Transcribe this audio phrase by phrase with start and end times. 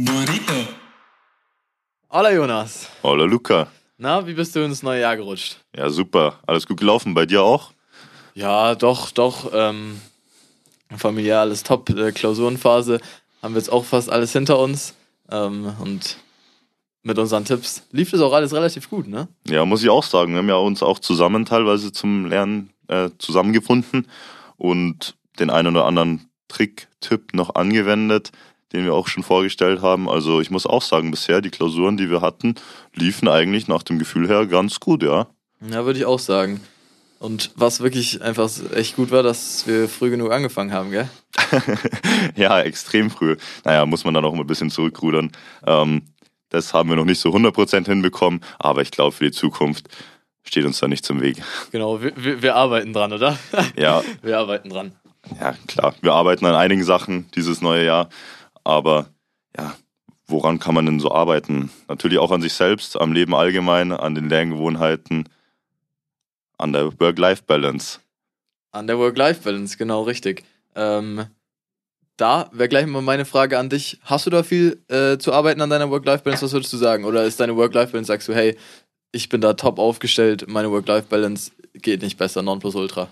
[0.00, 0.54] Burrito.
[2.08, 2.88] Hola Jonas.
[3.02, 3.66] Hola Luca.
[3.96, 5.56] Na, wie bist du ins neue Jahr gerutscht?
[5.74, 6.38] Ja, super.
[6.46, 7.14] Alles gut gelaufen.
[7.14, 7.72] Bei dir auch?
[8.34, 9.50] Ja, doch, doch.
[9.52, 10.00] Ähm,
[10.96, 11.90] familiär alles top.
[11.90, 13.00] Äh, Klausurenphase
[13.42, 14.94] haben wir jetzt auch fast alles hinter uns.
[15.32, 16.18] Ähm, und
[17.02, 19.26] mit unseren Tipps lief das auch alles relativ gut, ne?
[19.48, 20.30] Ja, muss ich auch sagen.
[20.30, 24.06] Wir haben ja uns auch zusammen teilweise zum Lernen äh, zusammengefunden
[24.58, 28.30] und den einen oder anderen Trick, Tipp noch angewendet,
[28.72, 30.08] den wir auch schon vorgestellt haben.
[30.08, 32.54] Also ich muss auch sagen, bisher die Klausuren, die wir hatten,
[32.94, 35.26] liefen eigentlich nach dem Gefühl her ganz gut, ja.
[35.60, 36.60] Ja, würde ich auch sagen.
[37.18, 41.08] Und was wirklich einfach echt gut war, dass wir früh genug angefangen haben, gell?
[42.36, 43.36] ja, extrem früh.
[43.64, 45.32] Naja, muss man dann auch mal ein bisschen zurückrudern.
[45.66, 46.02] Ähm,
[46.50, 49.88] das haben wir noch nicht so 100% hinbekommen, aber ich glaube, für die Zukunft
[50.44, 51.42] steht uns da nicht zum Weg.
[51.72, 53.38] Genau, wir, wir, wir arbeiten dran, oder?
[53.76, 54.02] Ja.
[54.22, 54.92] Wir arbeiten dran.
[55.40, 55.94] Ja, klar.
[56.00, 58.08] Wir arbeiten an einigen Sachen dieses neue Jahr,
[58.68, 59.08] aber
[59.56, 59.74] ja,
[60.26, 61.70] woran kann man denn so arbeiten?
[61.88, 65.28] Natürlich auch an sich selbst, am Leben allgemein, an den Lerngewohnheiten,
[66.58, 68.00] an der Work-Life-Balance.
[68.70, 70.44] An der Work-Life-Balance, genau richtig.
[70.74, 71.24] Ähm,
[72.18, 73.98] da wäre gleich mal meine Frage an dich.
[74.02, 76.44] Hast du da viel äh, zu arbeiten an deiner Work-Life-Balance?
[76.44, 77.04] Was würdest du sagen?
[77.04, 78.54] Oder ist deine Work-Life-Balance, sagst du, hey,
[79.12, 83.08] ich bin da top aufgestellt, meine Work-Life-Balance geht nicht besser, non plus ultra?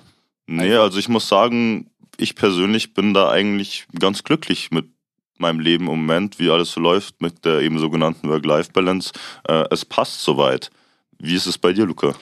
[0.47, 4.95] Nee, also ich muss sagen, ich persönlich bin da eigentlich ganz glücklich mit
[5.41, 9.12] meinem Leben im Moment, wie alles so läuft mit der eben sogenannten Work-Life-Balance.
[9.48, 10.70] Äh, es passt soweit.
[11.19, 12.15] Wie ist es bei dir, Luca?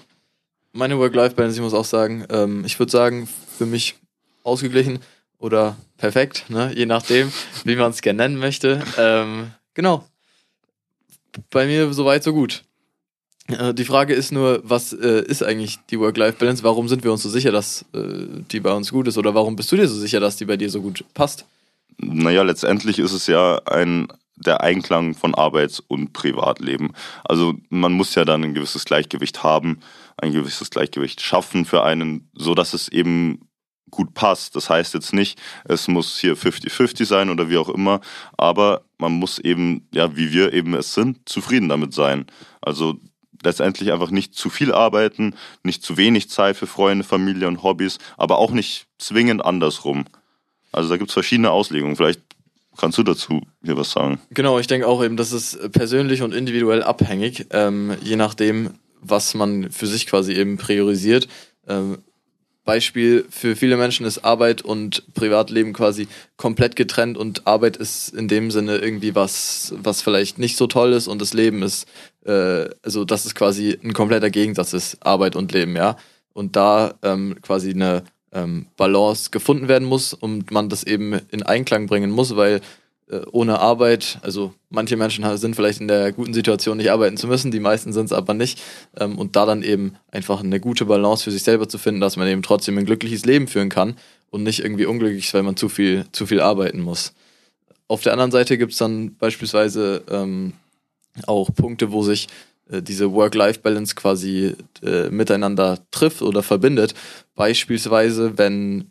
[0.72, 3.96] Meine Work-Life-Balance, ich muss auch sagen, ähm, ich würde sagen, für mich
[4.42, 4.98] ausgeglichen
[5.38, 6.72] oder perfekt, ne?
[6.74, 7.32] je nachdem,
[7.64, 8.82] wie man es gerne nennen möchte.
[8.98, 10.04] Ähm, genau.
[11.50, 12.64] Bei mir soweit, so gut.
[13.48, 16.62] Äh, die Frage ist nur, was äh, ist eigentlich die Work-Life-Balance?
[16.62, 19.18] Warum sind wir uns so sicher, dass äh, die bei uns gut ist?
[19.18, 21.44] Oder warum bist du dir so sicher, dass die bei dir so gut passt?
[21.98, 26.92] Naja, letztendlich ist es ja ein der Einklang von Arbeits- und Privatleben.
[27.24, 29.80] Also man muss ja dann ein gewisses Gleichgewicht haben,
[30.16, 33.48] ein gewisses Gleichgewicht schaffen für einen, so dass es eben
[33.90, 34.56] gut passt.
[34.56, 38.00] Das heißt jetzt nicht, es muss hier 50-50 sein oder wie auch immer,
[38.36, 42.26] aber man muss eben, ja, wie wir eben es sind, zufrieden damit sein.
[42.60, 42.96] Also
[43.42, 47.98] letztendlich einfach nicht zu viel arbeiten, nicht zu wenig Zeit für Freunde, Familie und Hobbys,
[48.16, 50.06] aber auch nicht zwingend andersrum.
[50.74, 51.96] Also da gibt es verschiedene Auslegungen.
[51.96, 52.20] Vielleicht
[52.76, 54.20] kannst du dazu hier was sagen.
[54.30, 59.34] Genau, ich denke auch eben, das ist persönlich und individuell abhängig, ähm, je nachdem, was
[59.34, 61.28] man für sich quasi eben priorisiert.
[61.68, 61.98] Ähm,
[62.64, 66.08] Beispiel für viele Menschen ist Arbeit und Privatleben quasi
[66.38, 70.94] komplett getrennt und Arbeit ist in dem Sinne irgendwie was, was vielleicht nicht so toll
[70.94, 71.86] ist und das Leben ist,
[72.24, 75.96] äh, also das ist quasi ein kompletter Gegensatz ist Arbeit und Leben, ja.
[76.32, 78.02] Und da ähm, quasi eine
[78.34, 82.60] ähm, Balance gefunden werden muss und man das eben in Einklang bringen muss, weil
[83.08, 87.26] äh, ohne Arbeit, also manche Menschen sind vielleicht in der guten Situation, nicht arbeiten zu
[87.26, 88.60] müssen, die meisten sind es aber nicht.
[88.98, 92.16] Ähm, und da dann eben einfach eine gute Balance für sich selber zu finden, dass
[92.16, 93.96] man eben trotzdem ein glückliches Leben führen kann
[94.30, 97.12] und nicht irgendwie unglücklich weil man zu viel, zu viel arbeiten muss.
[97.86, 100.54] Auf der anderen Seite gibt es dann beispielsweise ähm,
[101.26, 102.28] auch Punkte, wo sich
[102.68, 106.94] diese Work-Life-Balance quasi äh, miteinander trifft oder verbindet.
[107.34, 108.90] Beispielsweise, wenn,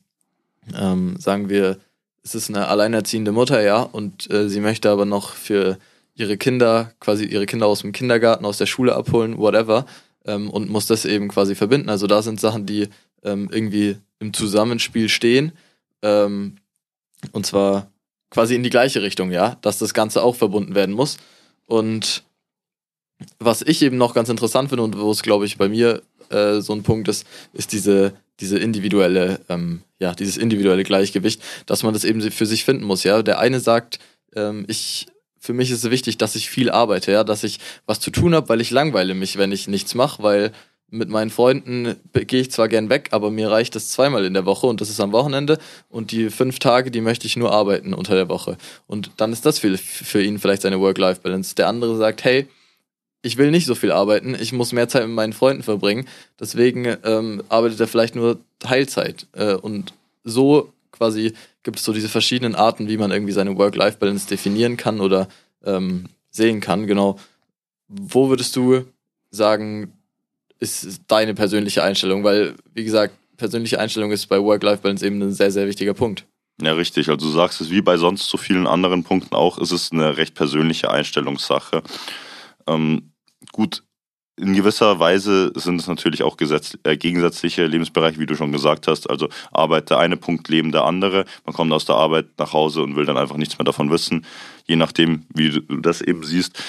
[0.76, 1.80] ähm, sagen wir,
[2.24, 5.78] es ist eine alleinerziehende Mutter, ja, und äh, sie möchte aber noch für
[6.16, 9.86] ihre Kinder, quasi ihre Kinder aus dem Kindergarten, aus der Schule abholen, whatever,
[10.26, 11.90] ähm, und muss das eben quasi verbinden.
[11.90, 12.88] Also da sind Sachen, die
[13.24, 15.52] ähm, irgendwie im Zusammenspiel stehen,
[16.02, 16.58] ähm,
[17.32, 17.92] und zwar
[18.30, 21.18] quasi in die gleiche Richtung, ja, dass das Ganze auch verbunden werden muss.
[21.66, 22.24] Und
[23.40, 26.62] was ich eben noch ganz interessant finde und wo es, glaube ich, bei mir äh,
[26.62, 31.94] so ein Punkt ist, ist diese, diese individuelle, ähm, ja, dieses individuelle Gleichgewicht, dass man
[31.94, 33.22] das eben für sich finden muss, ja.
[33.22, 34.00] Der eine sagt,
[34.36, 35.08] ähm, ich,
[35.40, 38.34] für mich ist es wichtig, dass ich viel arbeite, ja, dass ich was zu tun
[38.36, 40.52] habe, weil ich langweile mich, wenn ich nichts mache, weil
[40.94, 44.46] mit meinen Freunden gehe ich zwar gern weg, aber mir reicht das zweimal in der
[44.46, 45.58] Woche und das ist am Wochenende
[45.90, 48.58] und die fünf Tage, die möchte ich nur arbeiten unter der Woche.
[48.86, 51.56] Und dann ist das für, für ihn vielleicht seine Work-Life-Balance.
[51.56, 52.48] Der andere sagt, hey,
[53.24, 56.08] ich will nicht so viel arbeiten, ich muss mehr Zeit mit meinen Freunden verbringen,
[56.40, 59.26] deswegen ähm, arbeitet er vielleicht nur Teilzeit.
[59.32, 59.94] Äh, und
[60.24, 61.34] so quasi
[61.64, 65.28] gibt es so diese verschiedenen Arten, wie man irgendwie seine Work-Life-Balance definieren kann oder
[65.64, 66.86] ähm, sehen kann.
[66.86, 67.18] Genau.
[67.88, 68.86] Wo würdest du
[69.32, 69.94] sagen,
[70.60, 72.24] ist deine persönliche Einstellung?
[72.24, 76.26] Weil, wie gesagt, persönliche Einstellung ist bei Work-Life-Balance eben ein sehr, sehr wichtiger Punkt.
[76.62, 77.10] Ja, richtig.
[77.10, 80.18] Also du sagst es wie bei sonst so vielen anderen Punkten auch, ist es eine
[80.18, 81.82] recht persönliche Einstellungssache.
[82.68, 83.13] Ähm,
[83.54, 83.84] gut,
[84.36, 88.88] in gewisser Weise sind es natürlich auch gesetz, äh, gegensätzliche Lebensbereiche, wie du schon gesagt
[88.88, 89.08] hast.
[89.08, 91.26] Also Arbeit der eine Punkt, Leben der andere.
[91.46, 94.26] Man kommt aus der Arbeit nach Hause und will dann einfach nichts mehr davon wissen.
[94.66, 96.64] Je nachdem, wie du das eben siehst,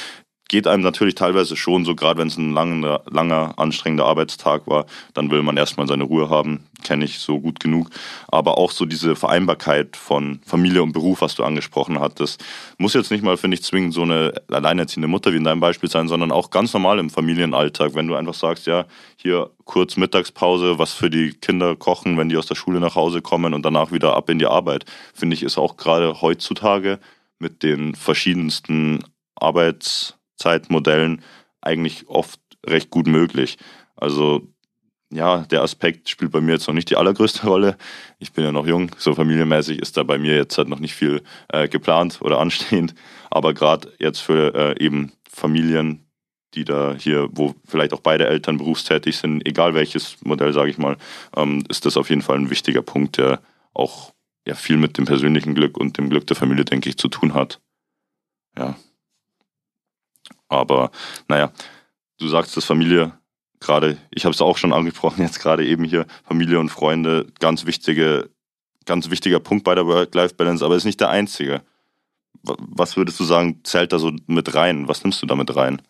[0.54, 4.86] geht einem natürlich teilweise schon so, gerade wenn es ein langer, langer, anstrengender Arbeitstag war,
[5.12, 7.90] dann will man erstmal seine Ruhe haben, kenne ich so gut genug.
[8.28, 12.40] Aber auch so diese Vereinbarkeit von Familie und Beruf, was du angesprochen hattest,
[12.78, 15.90] muss jetzt nicht mal, finde ich, zwingend so eine alleinerziehende Mutter wie in deinem Beispiel
[15.90, 18.84] sein, sondern auch ganz normal im Familienalltag, wenn du einfach sagst, ja,
[19.16, 23.22] hier kurz Mittagspause, was für die Kinder kochen, wenn die aus der Schule nach Hause
[23.22, 24.84] kommen und danach wieder ab in die Arbeit,
[25.14, 27.00] finde ich, ist auch gerade heutzutage
[27.40, 29.02] mit den verschiedensten
[29.34, 31.22] Arbeits Zeitmodellen
[31.60, 33.58] eigentlich oft recht gut möglich.
[33.96, 34.48] Also
[35.14, 37.76] ja, der Aspekt spielt bei mir jetzt noch nicht die allergrößte Rolle.
[38.18, 40.94] Ich bin ja noch jung, so familienmäßig ist da bei mir jetzt halt noch nicht
[40.94, 42.94] viel äh, geplant oder anstehend.
[43.30, 46.06] Aber gerade jetzt für äh, eben Familien,
[46.54, 50.78] die da hier, wo vielleicht auch beide Eltern berufstätig sind, egal welches Modell, sage ich
[50.78, 50.96] mal,
[51.36, 53.40] ähm, ist das auf jeden Fall ein wichtiger Punkt, der
[53.72, 54.12] auch
[54.46, 57.34] ja, viel mit dem persönlichen Glück und dem Glück der Familie, denke ich, zu tun
[57.34, 57.60] hat.
[58.56, 58.76] Ja.
[60.56, 60.90] Aber
[61.28, 61.52] naja,
[62.18, 63.12] du sagst, dass Familie
[63.60, 67.66] gerade, ich habe es auch schon angesprochen, jetzt gerade eben hier, Familie und Freunde, ganz
[67.66, 68.30] wichtige,
[68.84, 71.62] ganz wichtiger Punkt bei der Work-Life-Balance, aber ist nicht der einzige.
[72.42, 74.86] Was würdest du sagen, zählt da so mit rein?
[74.86, 75.80] Was nimmst du damit rein?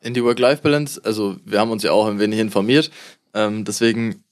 [0.00, 2.90] In die Work-Life-Balance, also wir haben uns ja auch ein wenig informiert,
[3.34, 4.24] ähm, deswegen,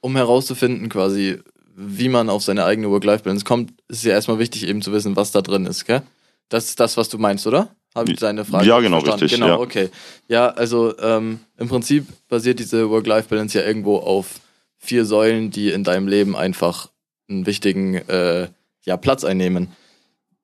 [0.00, 1.38] um herauszufinden quasi,
[1.76, 5.30] wie man auf seine eigene Work-Life-Balance kommt, ist ja erstmal wichtig eben zu wissen, was
[5.30, 6.02] da drin ist, gell?
[6.48, 7.74] Das ist das, was du meinst, oder?
[7.94, 9.24] Habe ich deine Frage Ja, genau, verstanden?
[9.24, 9.40] richtig.
[9.40, 9.58] Genau, ja.
[9.58, 9.90] okay.
[10.28, 14.40] Ja, also ähm, im Prinzip basiert diese Work-Life-Balance ja irgendwo auf
[14.78, 16.88] vier Säulen, die in deinem Leben einfach
[17.28, 18.48] einen wichtigen äh,
[18.84, 19.68] ja, Platz einnehmen.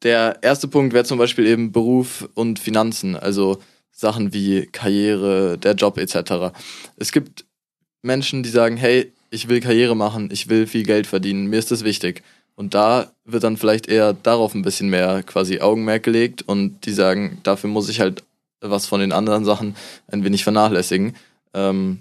[0.02, 3.58] Der erste Punkt wäre zum Beispiel eben Beruf und Finanzen, also
[3.90, 6.54] Sachen wie Karriere, der Job etc.
[6.96, 7.44] Es gibt
[8.02, 11.70] Menschen, die sagen, hey, ich will Karriere machen, ich will viel Geld verdienen, mir ist
[11.70, 12.22] das wichtig.
[12.58, 16.92] Und da wird dann vielleicht eher darauf ein bisschen mehr quasi Augenmerk gelegt und die
[16.92, 18.24] sagen, dafür muss ich halt
[18.60, 19.76] was von den anderen Sachen
[20.08, 21.14] ein wenig vernachlässigen,
[21.54, 22.00] ähm,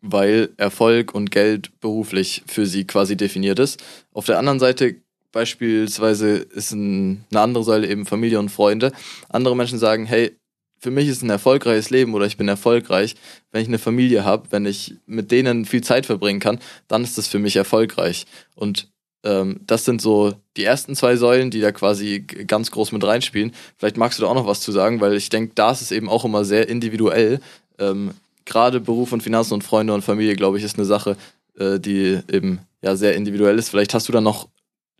[0.00, 3.84] weil Erfolg und Geld beruflich für sie quasi definiert ist.
[4.14, 4.96] Auf der anderen Seite
[5.30, 8.92] beispielsweise ist ein, eine andere Säule eben Familie und Freunde.
[9.28, 10.38] Andere Menschen sagen, hey,
[10.78, 13.14] für mich ist ein erfolgreiches Leben oder ich bin erfolgreich,
[13.52, 17.18] wenn ich eine Familie habe, wenn ich mit denen viel Zeit verbringen kann, dann ist
[17.18, 18.24] das für mich erfolgreich.
[18.54, 18.88] Und
[19.24, 23.52] ähm, das sind so die ersten zwei Säulen, die da quasi ganz groß mit reinspielen.
[23.76, 25.90] Vielleicht magst du da auch noch was zu sagen, weil ich denke, da ist es
[25.90, 27.40] eben auch immer sehr individuell.
[27.78, 28.12] Ähm,
[28.44, 31.16] Gerade Beruf und Finanzen und Freunde und Familie, glaube ich, ist eine Sache,
[31.58, 33.68] äh, die eben ja sehr individuell ist.
[33.68, 34.48] Vielleicht hast du da noch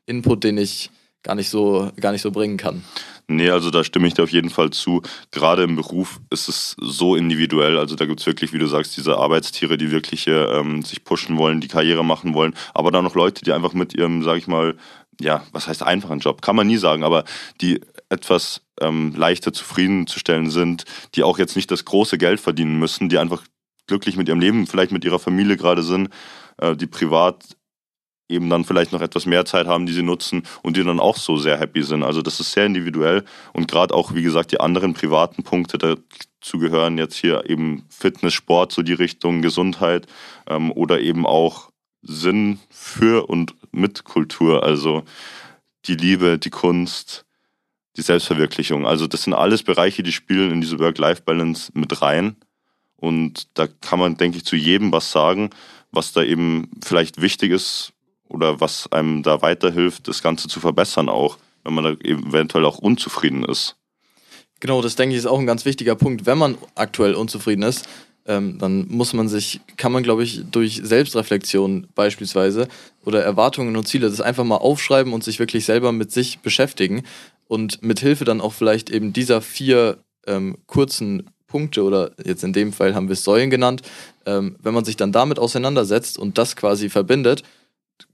[0.06, 0.90] Input, den ich
[1.22, 2.84] gar nicht so, gar nicht so bringen kann.
[3.30, 5.02] Nee, also da stimme ich dir auf jeden Fall zu.
[5.32, 7.78] Gerade im Beruf ist es so individuell.
[7.78, 11.36] Also da gibt es wirklich, wie du sagst, diese Arbeitstiere, die wirklich ähm, sich pushen
[11.36, 12.54] wollen, die Karriere machen wollen.
[12.72, 14.78] Aber dann noch Leute, die einfach mit ihrem, sag ich mal,
[15.20, 16.40] ja, was heißt einfachen Job?
[16.40, 17.24] Kann man nie sagen, aber
[17.60, 20.84] die etwas ähm, leichter zufriedenzustellen sind,
[21.14, 23.42] die auch jetzt nicht das große Geld verdienen müssen, die einfach
[23.86, 26.08] glücklich mit ihrem Leben, vielleicht mit ihrer Familie gerade sind,
[26.58, 27.44] äh, die privat
[28.28, 31.16] eben dann vielleicht noch etwas mehr Zeit haben, die sie nutzen und die dann auch
[31.16, 32.02] so sehr happy sind.
[32.02, 36.58] Also das ist sehr individuell und gerade auch, wie gesagt, die anderen privaten Punkte dazu
[36.58, 40.06] gehören jetzt hier eben Fitness, Sport, so die Richtung Gesundheit
[40.46, 41.70] ähm, oder eben auch
[42.02, 45.02] Sinn für und mit Kultur, also
[45.86, 47.24] die Liebe, die Kunst,
[47.96, 48.86] die Selbstverwirklichung.
[48.86, 52.36] Also das sind alles Bereiche, die spielen in diese Work-Life-Balance mit rein.
[52.96, 55.50] Und da kann man, denke ich, zu jedem was sagen,
[55.90, 57.92] was da eben vielleicht wichtig ist
[58.28, 62.78] oder was einem da weiterhilft, das Ganze zu verbessern auch, wenn man da eventuell auch
[62.78, 63.76] unzufrieden ist.
[64.60, 66.26] Genau, das denke ich ist auch ein ganz wichtiger Punkt.
[66.26, 67.88] Wenn man aktuell unzufrieden ist,
[68.26, 72.68] ähm, dann muss man sich, kann man glaube ich durch Selbstreflexion beispielsweise
[73.04, 77.04] oder Erwartungen und Ziele das einfach mal aufschreiben und sich wirklich selber mit sich beschäftigen
[77.46, 82.52] und mit Hilfe dann auch vielleicht eben dieser vier ähm, kurzen Punkte oder jetzt in
[82.52, 83.82] dem Fall haben wir es Säulen genannt,
[84.26, 87.42] ähm, wenn man sich dann damit auseinandersetzt und das quasi verbindet,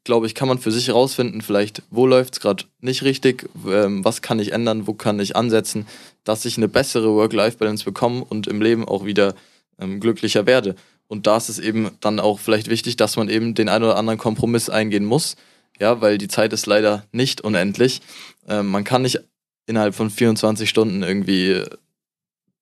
[0.04, 4.04] glaube ich, kann man für sich herausfinden, vielleicht, wo läuft es gerade nicht richtig, ähm,
[4.04, 5.86] was kann ich ändern, wo kann ich ansetzen,
[6.24, 9.34] dass ich eine bessere Work-Life-Balance bekomme und im Leben auch wieder
[9.78, 10.74] ähm, glücklicher werde.
[11.06, 13.96] Und da ist es eben dann auch vielleicht wichtig, dass man eben den einen oder
[13.96, 15.36] anderen Kompromiss eingehen muss,
[15.80, 18.00] ja, weil die Zeit ist leider nicht unendlich.
[18.48, 19.20] Ähm, man kann nicht
[19.66, 21.62] innerhalb von 24 Stunden irgendwie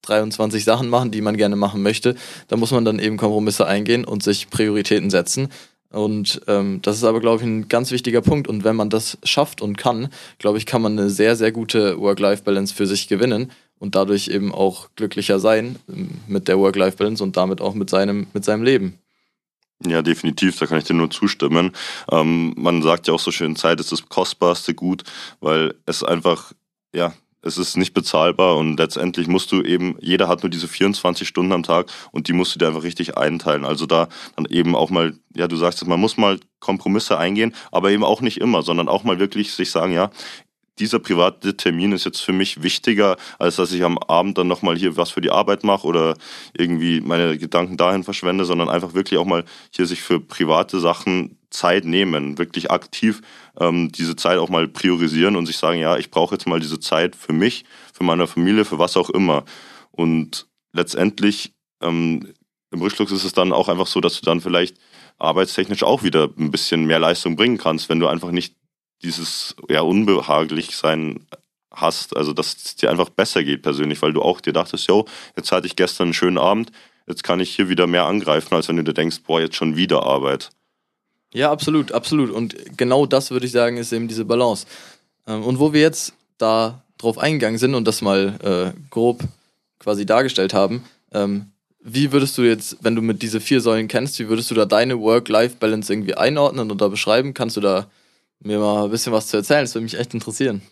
[0.02, 2.16] 23 Sachen machen, die man gerne machen möchte.
[2.48, 5.48] Da muss man dann eben Kompromisse eingehen und sich Prioritäten setzen.
[5.92, 8.48] Und ähm, das ist aber, glaube ich, ein ganz wichtiger Punkt.
[8.48, 10.08] Und wenn man das schafft und kann,
[10.38, 13.50] glaube ich, kann man eine sehr, sehr gute Work-Life-Balance für sich gewinnen.
[13.78, 18.28] und dadurch eben auch glücklicher sein ähm, mit der Work-Life-Balance und damit auch mit seinem,
[18.32, 18.98] mit seinem Leben.
[19.84, 21.72] Ja, definitiv, da kann ich dir nur zustimmen.
[22.08, 25.02] Ähm, man sagt ja auch so schön, Zeit ist das kostbarste Gut,
[25.40, 26.52] weil es einfach,
[26.94, 31.26] ja, es ist nicht bezahlbar und letztendlich musst du eben, jeder hat nur diese 24
[31.26, 33.64] Stunden am Tag und die musst du dir einfach richtig einteilen.
[33.64, 37.54] Also da dann eben auch mal, ja, du sagst es, man muss mal Kompromisse eingehen,
[37.72, 40.10] aber eben auch nicht immer, sondern auch mal wirklich sich sagen, ja,
[40.78, 44.76] dieser private Termin ist jetzt für mich wichtiger, als dass ich am Abend dann nochmal
[44.76, 46.16] hier was für die Arbeit mache oder
[46.56, 51.38] irgendwie meine Gedanken dahin verschwende, sondern einfach wirklich auch mal hier sich für private Sachen
[51.52, 53.20] Zeit nehmen, wirklich aktiv
[53.58, 56.80] ähm, diese Zeit auch mal priorisieren und sich sagen, ja, ich brauche jetzt mal diese
[56.80, 59.44] Zeit für mich, für meine Familie, für was auch immer.
[59.90, 62.32] Und letztendlich ähm,
[62.70, 64.76] im Rückschluss ist es dann auch einfach so, dass du dann vielleicht
[65.18, 68.56] arbeitstechnisch auch wieder ein bisschen mehr Leistung bringen kannst, wenn du einfach nicht
[69.02, 71.26] dieses ja, unbehaglich sein
[71.70, 75.06] hast, also dass es dir einfach besser geht persönlich, weil du auch dir dachtest, yo,
[75.36, 76.70] jetzt hatte ich gestern einen schönen Abend,
[77.06, 79.76] jetzt kann ich hier wieder mehr angreifen, als wenn du dir denkst, boah, jetzt schon
[79.76, 80.50] wieder Arbeit.
[81.32, 82.30] Ja, absolut, absolut.
[82.30, 84.66] Und genau das würde ich sagen, ist eben diese Balance.
[85.26, 88.38] Ähm, und wo wir jetzt da drauf eingegangen sind und das mal
[88.74, 89.22] äh, grob
[89.78, 91.46] quasi dargestellt haben, ähm,
[91.84, 94.66] wie würdest du jetzt, wenn du mit diese vier Säulen kennst, wie würdest du da
[94.66, 97.34] deine Work-Life-Balance irgendwie einordnen oder beschreiben?
[97.34, 97.88] Kannst du da
[98.44, 99.62] mir mal ein bisschen was zu erzählen.
[99.62, 100.62] Das würde mich echt interessieren.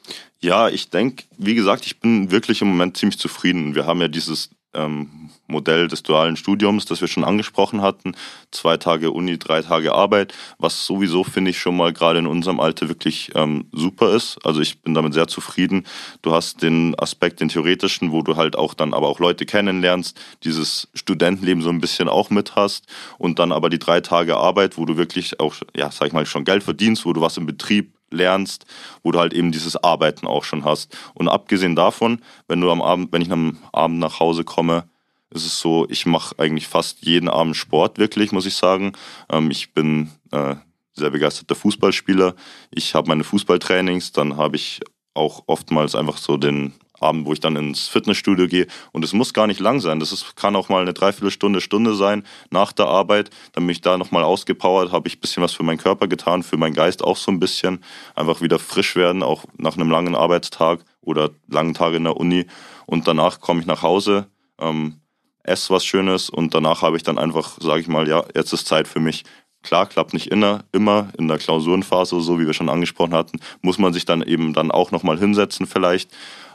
[0.40, 3.74] Ja, ich denke, wie gesagt, ich bin wirklich im Moment ziemlich zufrieden.
[3.74, 8.16] Wir haben ja dieses ähm, Modell des dualen Studiums, das wir schon angesprochen hatten.
[8.50, 12.60] Zwei Tage Uni, drei Tage Arbeit, was sowieso, finde ich, schon mal gerade in unserem
[12.60, 14.38] Alter wirklich ähm, super ist.
[14.44, 15.86] Also ich bin damit sehr zufrieden.
[16.22, 20.18] Du hast den Aspekt, den theoretischen, wo du halt auch dann aber auch Leute kennenlernst,
[20.44, 22.86] dieses Studentenleben so ein bisschen auch mit hast
[23.18, 26.26] und dann aber die drei Tage Arbeit, wo du wirklich auch, ja, sag ich mal,
[26.26, 28.66] schon Geld verdienst, wo du was im Betrieb lernst,
[29.02, 30.96] wo du halt eben dieses Arbeiten auch schon hast.
[31.14, 34.84] Und abgesehen davon, wenn du am Abend, wenn ich am Abend nach Hause komme,
[35.30, 38.92] ist es so, ich mache eigentlich fast jeden Abend Sport, wirklich, muss ich sagen.
[39.30, 40.56] Ähm, ich bin äh,
[40.92, 42.34] sehr begeisterter Fußballspieler.
[42.70, 44.80] Ich habe meine Fußballtrainings, dann habe ich
[45.14, 48.66] auch oftmals einfach so den Abend, wo ich dann ins Fitnessstudio gehe.
[48.92, 50.00] Und es muss gar nicht lang sein.
[50.00, 53.30] Das ist, kann auch mal eine Dreiviertelstunde, Stunde sein nach der Arbeit.
[53.52, 56.42] Dann bin ich da nochmal ausgepowert, habe ich ein bisschen was für meinen Körper getan,
[56.42, 57.82] für meinen Geist auch so ein bisschen.
[58.14, 62.46] Einfach wieder frisch werden, auch nach einem langen Arbeitstag oder langen Tag in der Uni.
[62.86, 64.26] Und danach komme ich nach Hause,
[64.58, 65.00] ähm,
[65.42, 68.66] esse was Schönes und danach habe ich dann einfach, sage ich mal, ja, jetzt ist
[68.66, 69.24] Zeit für mich.
[69.62, 73.78] Klar, klappt nicht immer, immer in der Klausurenphase, so wie wir schon angesprochen hatten, muss
[73.78, 76.10] man sich dann eben dann auch nochmal hinsetzen vielleicht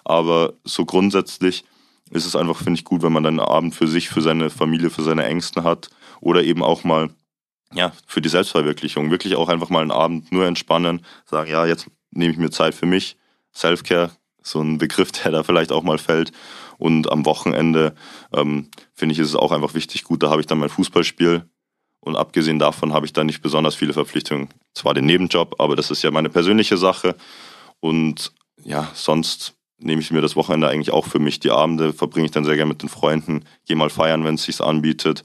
[0.06, 1.66] aber so grundsätzlich
[2.12, 4.50] ist es einfach, finde ich, gut, wenn man dann einen Abend für sich, für seine
[4.50, 5.90] Familie, für seine Ängsten hat
[6.22, 7.10] oder eben auch mal
[7.74, 9.12] ja, für die Selbstverwirklichung.
[9.12, 12.76] Wirklich auch einfach mal einen Abend nur entspannen, sagen, ja, jetzt nehme ich mir Zeit
[12.76, 13.18] für mich.
[13.52, 16.32] Selfcare, so ein Begriff, der da vielleicht auch mal fällt.
[16.78, 17.96] Und am Wochenende
[18.34, 21.50] ähm, finde ich, ist es auch einfach wichtig, gut, da habe ich dann mein Fußballspiel.
[22.02, 24.50] Und abgesehen davon habe ich dann nicht besonders viele Verpflichtungen.
[24.74, 27.16] Zwar den Nebenjob, aber das ist ja meine persönliche Sache.
[27.80, 28.32] Und
[28.64, 31.40] ja, sonst nehme ich mir das Wochenende eigentlich auch für mich.
[31.40, 34.44] Die Abende verbringe ich dann sehr gerne mit den Freunden, gehe mal feiern, wenn es
[34.44, 35.24] sich anbietet.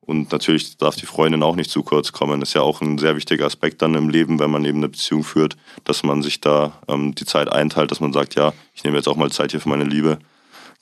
[0.00, 2.40] Und natürlich darf die Freundin auch nicht zu kurz kommen.
[2.40, 5.24] Ist ja auch ein sehr wichtiger Aspekt dann im Leben, wenn man eben eine Beziehung
[5.24, 8.96] führt, dass man sich da ähm, die Zeit einteilt, dass man sagt, ja, ich nehme
[8.96, 10.18] jetzt auch mal Zeit hier für meine Liebe.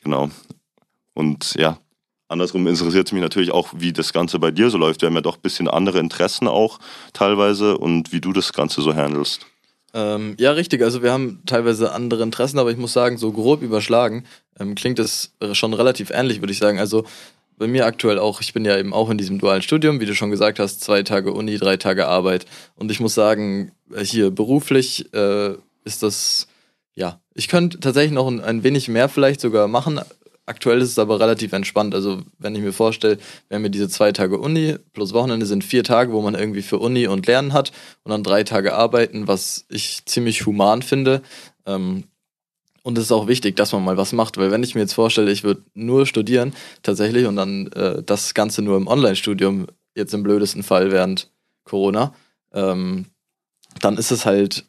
[0.03, 0.29] Genau.
[1.15, 1.79] Und ja,
[2.29, 5.01] andersrum interessiert es mich natürlich auch, wie das Ganze bei dir so läuft.
[5.01, 6.79] Wir haben ja doch ein bisschen andere Interessen auch
[7.15, 9.47] teilweise und wie du das Ganze so handelst.
[9.95, 10.83] Ähm, ja, richtig.
[10.83, 14.25] Also wir haben teilweise andere Interessen, aber ich muss sagen, so grob überschlagen
[14.59, 16.81] ähm, klingt es schon relativ ähnlich, würde ich sagen.
[16.81, 17.05] Also
[17.57, 20.15] bei mir aktuell auch, ich bin ja eben auch in diesem dualen Studium, wie du
[20.15, 22.47] schon gesagt hast, zwei Tage Uni, drei Tage Arbeit.
[22.75, 23.73] Und ich muss sagen,
[24.03, 26.49] hier beruflich äh, ist das,
[26.95, 30.01] ja, ich könnte tatsächlich noch ein, ein wenig mehr vielleicht sogar machen,
[30.47, 31.95] Aktuell ist es aber relativ entspannt.
[31.95, 35.65] Also, wenn ich mir vorstelle, wir haben ja diese zwei Tage Uni plus Wochenende sind
[35.65, 37.73] vier Tage, wo man irgendwie für Uni und Lernen hat
[38.03, 41.23] und dann drei Tage arbeiten, was ich ziemlich human finde.
[41.65, 42.05] Ähm,
[42.83, 44.93] und es ist auch wichtig, dass man mal was macht, weil wenn ich mir jetzt
[44.93, 50.13] vorstelle, ich würde nur studieren tatsächlich und dann äh, das Ganze nur im Online-Studium, jetzt
[50.13, 51.31] im blödesten Fall während
[51.65, 52.15] Corona,
[52.53, 53.07] ähm,
[53.81, 54.67] dann ist es halt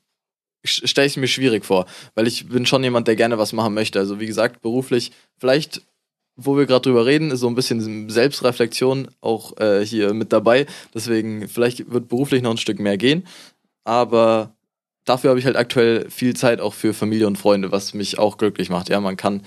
[0.66, 4.00] stelle ich mir schwierig vor, weil ich bin schon jemand, der gerne was machen möchte.
[4.00, 5.82] Also wie gesagt, beruflich, vielleicht,
[6.36, 10.66] wo wir gerade drüber reden, ist so ein bisschen Selbstreflexion auch äh, hier mit dabei.
[10.94, 13.26] Deswegen, vielleicht wird beruflich noch ein Stück mehr gehen.
[13.84, 14.56] Aber
[15.06, 18.38] dafür habe ich halt aktuell viel Zeit auch für Familie und Freunde, was mich auch
[18.38, 18.90] glücklich macht.
[18.90, 19.44] Ja, man kann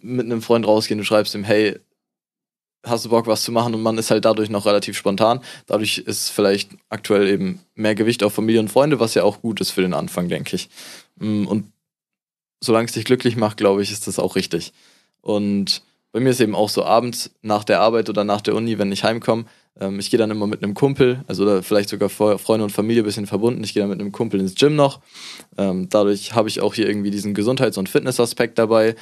[0.00, 1.78] mit einem Freund rausgehen, du schreibst ihm, hey,
[2.84, 5.40] hast du Bock, was zu machen und man ist halt dadurch noch relativ spontan.
[5.66, 9.60] Dadurch ist vielleicht aktuell eben mehr Gewicht auf Familie und Freunde, was ja auch gut
[9.60, 10.68] ist für den Anfang, denke ich.
[11.16, 11.72] Mm, und
[12.60, 14.72] solange es dich glücklich macht, glaube ich, ist das auch richtig.
[15.20, 15.82] Und
[16.12, 18.92] bei mir ist eben auch so abends nach der Arbeit oder nach der Uni, wenn
[18.92, 19.44] ich heimkomme,
[19.78, 23.06] ähm, ich gehe dann immer mit einem Kumpel, also vielleicht sogar Freunde und Familie ein
[23.06, 23.62] bisschen verbunden.
[23.64, 25.00] Ich gehe dann mit einem Kumpel ins Gym noch.
[25.56, 28.94] Ähm, dadurch habe ich auch hier irgendwie diesen Gesundheits- und Fitnessaspekt dabei.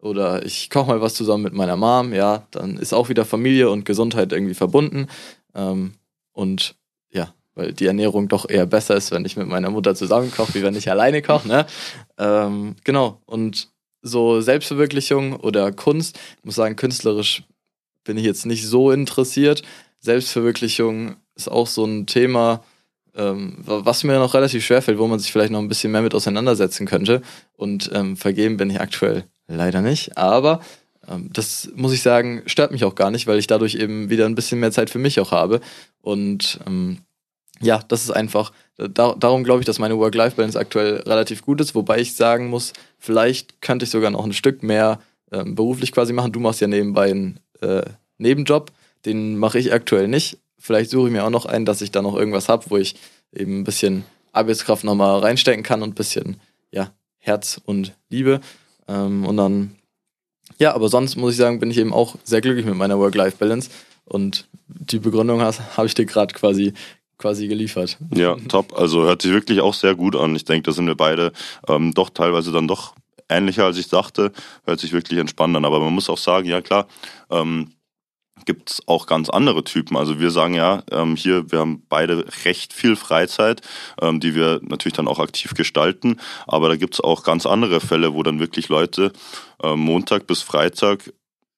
[0.00, 3.70] Oder ich koche mal was zusammen mit meiner Mom, ja, dann ist auch wieder Familie
[3.70, 5.06] und Gesundheit irgendwie verbunden.
[5.54, 5.94] Ähm,
[6.32, 6.76] und
[7.10, 10.54] ja, weil die Ernährung doch eher besser ist, wenn ich mit meiner Mutter zusammen koche,
[10.54, 11.66] wie wenn ich alleine koche, ne?
[12.18, 13.20] Ähm, genau.
[13.24, 13.70] Und
[14.02, 17.42] so Selbstverwirklichung oder Kunst, ich muss sagen, künstlerisch
[18.04, 19.62] bin ich jetzt nicht so interessiert.
[20.00, 22.62] Selbstverwirklichung ist auch so ein Thema,
[23.16, 26.02] ähm, was mir noch relativ schwer fällt, wo man sich vielleicht noch ein bisschen mehr
[26.02, 27.22] mit auseinandersetzen könnte.
[27.56, 30.16] Und ähm, vergeben bin ich aktuell leider nicht.
[30.16, 30.60] Aber
[31.08, 34.26] ähm, das muss ich sagen, stört mich auch gar nicht, weil ich dadurch eben wieder
[34.26, 35.60] ein bisschen mehr Zeit für mich auch habe.
[36.00, 36.98] Und ähm,
[37.60, 41.74] ja, das ist einfach, da, darum glaube ich, dass meine Work-Life-Balance aktuell relativ gut ist,
[41.74, 45.00] wobei ich sagen muss, vielleicht könnte ich sogar noch ein Stück mehr
[45.32, 46.32] ähm, beruflich quasi machen.
[46.32, 47.82] Du machst ja nebenbei einen äh,
[48.18, 48.72] Nebenjob,
[49.04, 50.38] den mache ich aktuell nicht.
[50.58, 52.96] Vielleicht suche ich mir auch noch einen, dass ich da noch irgendwas habe, wo ich
[53.32, 58.40] eben ein bisschen Arbeitskraft nochmal reinstecken kann und ein bisschen, ja, Herz und Liebe.
[58.88, 59.76] Ähm, und dann,
[60.58, 63.70] ja, aber sonst muss ich sagen, bin ich eben auch sehr glücklich mit meiner Work-Life-Balance.
[64.04, 66.72] Und die Begründung habe ich dir gerade quasi
[67.18, 67.96] quasi geliefert.
[68.14, 68.78] Ja, top.
[68.78, 70.36] Also hört sich wirklich auch sehr gut an.
[70.36, 71.32] Ich denke, da sind wir beide
[71.68, 72.94] ähm, doch teilweise dann doch
[73.28, 74.32] ähnlicher, als ich dachte.
[74.64, 75.64] Hört sich wirklich entspannt an.
[75.64, 76.86] Aber man muss auch sagen, ja klar,
[77.30, 77.72] ähm,
[78.44, 79.96] gibt es auch ganz andere Typen.
[79.96, 83.62] Also wir sagen ja, ähm, hier, wir haben beide recht viel Freizeit,
[84.00, 86.20] ähm, die wir natürlich dann auch aktiv gestalten.
[86.46, 89.12] Aber da gibt es auch ganz andere Fälle, wo dann wirklich Leute
[89.62, 91.12] äh, Montag bis Freitag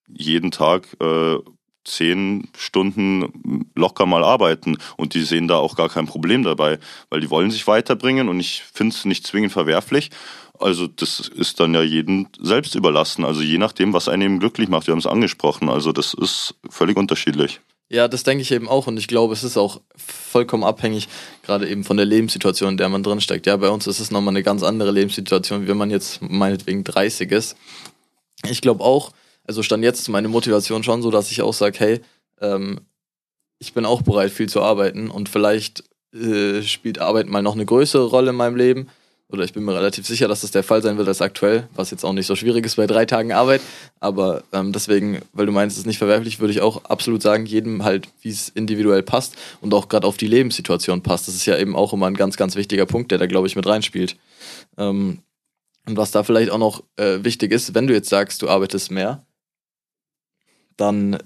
[0.09, 1.37] jeden Tag äh,
[1.85, 6.79] zehn Stunden locker mal arbeiten und die sehen da auch gar kein Problem dabei,
[7.11, 10.11] weil die wollen sich weiterbringen und ich finde es nicht zwingend verwerflich.
[10.61, 14.69] Also das ist dann ja jedem selbst überlassen, also je nachdem, was einen eben glücklich
[14.69, 14.87] macht.
[14.87, 17.61] Wir haben es angesprochen, also das ist völlig unterschiedlich.
[17.91, 21.09] Ja, das denke ich eben auch und ich glaube, es ist auch vollkommen abhängig,
[21.43, 23.47] gerade eben von der Lebenssituation, in der man drin steckt.
[23.47, 27.33] Ja, bei uns ist es nochmal eine ganz andere Lebenssituation, wenn man jetzt meinetwegen 30
[27.33, 27.57] ist.
[28.49, 29.13] Ich glaube auch,
[29.47, 32.01] also stand jetzt meine Motivation schon so, dass ich auch sage, hey,
[32.41, 32.81] ähm,
[33.59, 35.83] ich bin auch bereit, viel zu arbeiten und vielleicht
[36.15, 38.89] äh, spielt Arbeit mal noch eine größere Rolle in meinem Leben.
[39.31, 41.91] Oder ich bin mir relativ sicher, dass das der Fall sein wird als aktuell, was
[41.91, 43.61] jetzt auch nicht so schwierig ist bei drei Tagen Arbeit.
[44.01, 47.45] Aber ähm, deswegen, weil du meinst, es ist nicht verwerflich, würde ich auch absolut sagen,
[47.45, 51.29] jedem halt, wie es individuell passt und auch gerade auf die Lebenssituation passt.
[51.29, 53.57] Das ist ja eben auch immer ein ganz, ganz wichtiger Punkt, der da, glaube ich,
[53.57, 54.17] mit reinspielt.
[54.79, 55.19] Ähm,
[55.87, 58.91] und was da vielleicht auch noch äh, wichtig ist, wenn du jetzt sagst, du arbeitest
[58.91, 59.27] mehr,
[60.79, 61.19] dann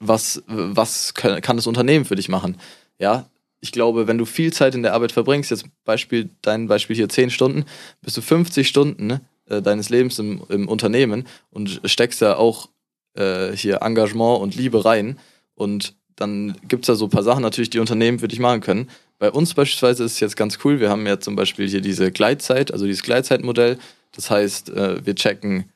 [0.00, 2.58] was, was kann das Unternehmen für dich machen?
[2.98, 3.26] Ja,
[3.62, 7.08] ich glaube, wenn du viel Zeit in der Arbeit verbringst, jetzt Beispiel, dein Beispiel hier
[7.08, 7.64] 10 Stunden,
[8.02, 12.68] bist du 50 Stunden äh, deines Lebens im, im, Unternehmen und steckst ja auch
[13.14, 15.18] äh, hier Engagement und Liebe rein.
[15.54, 18.60] Und dann gibt es da so ein paar Sachen natürlich, die Unternehmen für dich machen
[18.60, 18.90] können.
[19.20, 22.10] Bei uns beispielsweise ist es jetzt ganz cool, wir haben ja zum Beispiel hier diese
[22.10, 23.78] Gleitzeit, also dieses Gleitzeitmodell.
[24.10, 25.71] Das heißt, äh, wir checken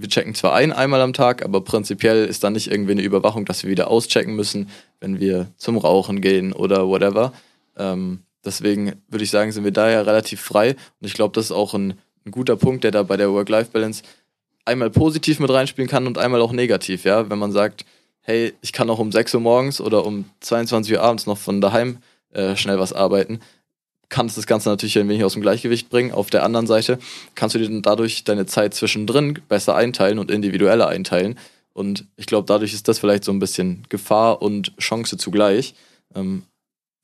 [0.00, 3.44] wir checken zwar ein einmal am Tag, aber prinzipiell ist da nicht irgendwie eine Überwachung,
[3.44, 4.68] dass wir wieder auschecken müssen,
[5.00, 7.32] wenn wir zum Rauchen gehen oder whatever.
[7.76, 10.70] Ähm, deswegen würde ich sagen, sind wir da ja relativ frei.
[11.00, 11.94] Und ich glaube, das ist auch ein,
[12.26, 14.02] ein, guter Punkt, der da bei der Work-Life-Balance
[14.64, 17.04] einmal positiv mit reinspielen kann und einmal auch negativ.
[17.04, 17.84] Ja, wenn man sagt,
[18.20, 21.60] hey, ich kann auch um 6 Uhr morgens oder um 22 Uhr abends noch von
[21.60, 21.98] daheim
[22.32, 23.40] äh, schnell was arbeiten,
[24.10, 26.12] kannst das Ganze natürlich ein wenig aus dem Gleichgewicht bringen.
[26.12, 26.98] Auf der anderen Seite
[27.34, 31.38] kannst du dir dann dadurch deine Zeit zwischendrin besser einteilen und individueller einteilen.
[31.72, 35.74] Und ich glaube, dadurch ist das vielleicht so ein bisschen Gefahr und Chance zugleich.
[36.14, 36.42] Ähm,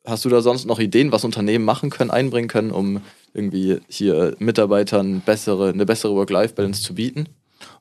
[0.05, 3.01] hast du da sonst noch Ideen, was Unternehmen machen können, einbringen können, um
[3.33, 7.29] irgendwie hier Mitarbeitern bessere, eine bessere Work-Life-Balance zu bieten?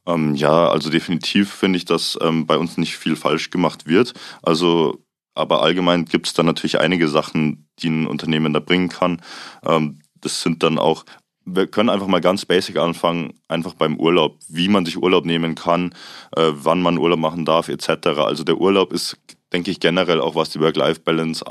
[0.06, 4.14] Ähm, ja, also definitiv finde ich, dass ähm, bei uns nicht viel falsch gemacht wird.
[4.44, 5.00] Also
[5.36, 9.22] aber allgemein gibt es da natürlich einige Sachen, die ein Unternehmen da bringen kann.
[9.66, 11.06] Ähm, das sind dann auch,
[11.46, 15.54] wir können einfach mal ganz basic anfangen, einfach beim Urlaub, wie man sich Urlaub nehmen
[15.54, 15.94] kann,
[16.36, 18.08] äh, wann man Urlaub machen darf, etc.
[18.18, 19.18] Also der Urlaub ist,
[19.54, 21.46] denke ich, generell auch was die Work-Life-Balance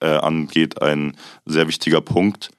[0.00, 2.50] äh, angeht, ein sehr wichtiger Punkt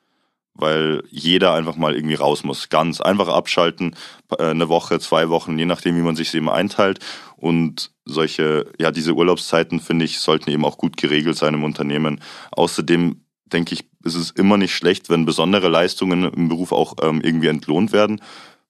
[0.56, 2.70] weil jeder einfach mal irgendwie raus muss.
[2.70, 3.96] Ganz einfach abschalten,
[4.40, 7.00] äh, eine Woche, zwei Wochen, je nachdem, wie man sich eben einteilt.
[7.36, 12.22] Und solche, ja, diese Urlaubszeiten, finde ich, sollten eben auch gut geregelt sein im Unternehmen.
[12.52, 17.22] Außerdem denke ich, ist es immer nicht schlecht, wenn besondere Leistungen im Beruf auch ähm,
[17.22, 18.22] irgendwie entlohnt werden.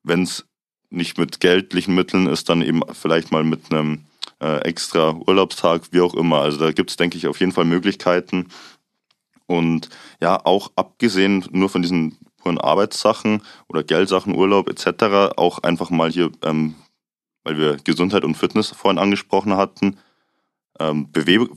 [0.04, 0.46] Wenn es
[0.90, 4.06] nicht mit geldlichen Mitteln ist, dann eben vielleicht mal mit einem
[4.42, 6.42] äh, extra Urlaubstag, wie auch immer.
[6.42, 8.48] Also da gibt es, denke ich, auf jeden Fall Möglichkeiten,
[9.48, 9.90] und
[10.22, 15.38] ja, auch abgesehen nur von diesen puren Arbeitssachen oder Geldsachen, Urlaub etc.
[15.38, 16.76] auch einfach mal hier, ähm,
[17.46, 19.98] weil wir Gesundheit und Fitness vorhin angesprochen hatten,
[20.80, 21.48] ähm, Bewe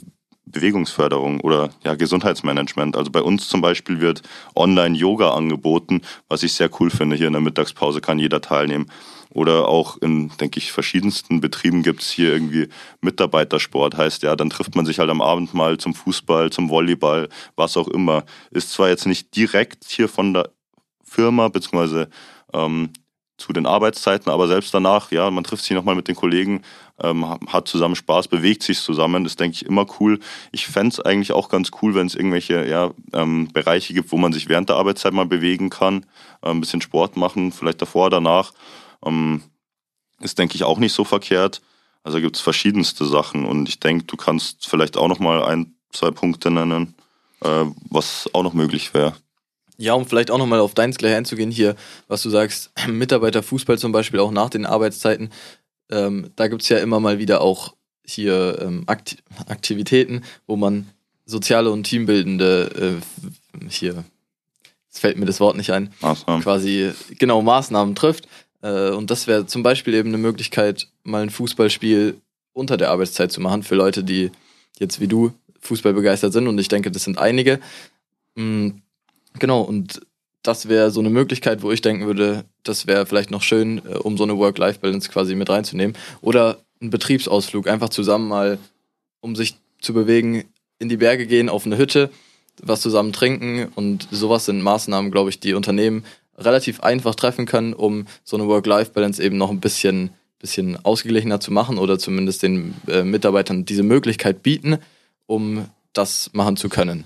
[0.51, 2.97] Bewegungsförderung oder ja, Gesundheitsmanagement.
[2.97, 4.23] Also bei uns zum Beispiel wird
[4.57, 7.17] Online-Yoga angeboten, was ich sehr cool finde.
[7.17, 8.87] Hier in der Mittagspause kann jeder teilnehmen.
[9.31, 12.69] Oder auch in, denke ich, verschiedensten Betrieben gibt es hier irgendwie
[13.03, 13.97] Mitarbeitersport.
[13.97, 17.77] Heißt ja, dann trifft man sich halt am Abend mal zum Fußball, zum Volleyball, was
[17.77, 18.25] auch immer.
[18.51, 20.51] Ist zwar jetzt nicht direkt hier von der
[21.05, 22.09] Firma, beziehungsweise
[22.55, 22.91] ähm,
[23.39, 26.63] zu den Arbeitszeiten, aber selbst danach, ja, man trifft sich nochmal mit den Kollegen,
[27.01, 30.19] ähm, hat zusammen Spaß, bewegt sich zusammen, das denke ich immer cool.
[30.51, 34.17] Ich fände es eigentlich auch ganz cool, wenn es irgendwelche ja, ähm, Bereiche gibt, wo
[34.19, 36.05] man sich während der Arbeitszeit mal bewegen kann,
[36.43, 38.53] äh, ein bisschen Sport machen, vielleicht davor, danach.
[39.05, 39.43] Ähm,
[40.21, 41.63] ist, denke ich, auch nicht so verkehrt.
[42.03, 46.11] Also gibt es verschiedenste Sachen und ich denke, du kannst vielleicht auch nochmal ein, zwei
[46.11, 46.95] Punkte nennen,
[47.41, 49.15] äh, was auch noch möglich wäre.
[49.81, 51.77] Ja, um vielleicht auch nochmal auf deins gleich einzugehen hier,
[52.09, 55.31] was du sagst, Mitarbeiterfußball zum Beispiel auch nach den Arbeitszeiten,
[55.91, 60.89] ähm, da gibt es ja immer mal wieder auch hier ähm, Akt Aktivitäten, wo man
[61.27, 62.99] soziale und teambildende
[63.55, 64.05] äh, hier,
[64.89, 66.43] jetzt fällt mir das Wort nicht ein, Maßnahmen.
[66.43, 68.29] quasi genau Maßnahmen trifft.
[68.63, 72.21] Äh, und das wäre zum Beispiel eben eine Möglichkeit, mal ein Fußballspiel
[72.53, 74.33] unter der Arbeitszeit zu machen für Leute, die
[74.79, 76.49] jetzt wie du Fußball begeistert sind.
[76.49, 77.61] Und ich denke, das sind einige.
[78.35, 78.83] Mhm
[79.39, 80.01] Genau, und
[80.43, 83.99] das wäre so eine Möglichkeit, wo ich denken würde, das wäre vielleicht noch schön, äh,
[83.99, 85.97] um so eine Work-Life-Balance quasi mit reinzunehmen.
[86.21, 88.59] Oder ein Betriebsausflug, einfach zusammen mal,
[89.21, 90.45] um sich zu bewegen,
[90.79, 92.11] in die Berge gehen, auf eine Hütte,
[92.63, 96.05] was zusammen trinken und sowas sind Maßnahmen, glaube ich, die Unternehmen
[96.37, 101.53] relativ einfach treffen können, um so eine Work-Life-Balance eben noch ein bisschen, bisschen ausgeglichener zu
[101.53, 104.79] machen oder zumindest den äh, Mitarbeitern diese Möglichkeit bieten,
[105.27, 107.05] um das machen zu können.